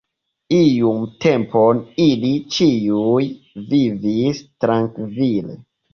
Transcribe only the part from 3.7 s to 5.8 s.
vivis trankvile.